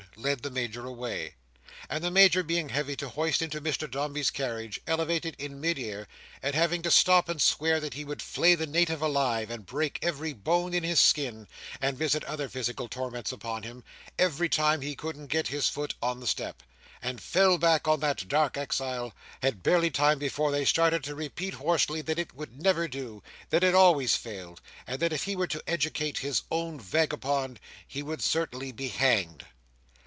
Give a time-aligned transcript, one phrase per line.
[0.17, 1.33] led the Major away.
[1.89, 6.05] And the Major being heavy to hoist into Mr Dombey's carriage, elevated in mid air,
[6.43, 9.97] and having to stop and swear that he would flay the Native alive, and break
[10.01, 11.47] every bone in his skin,
[11.79, 13.83] and visit other physical torments upon him,
[14.19, 16.61] every time he couldn't get his foot on the step,
[17.01, 21.53] and fell back on that dark exile, had barely time before they started to repeat
[21.55, 25.47] hoarsely that it would never do: that it always failed: and that if he were
[25.47, 29.45] to educate "his own vagabond," he would certainly be hanged.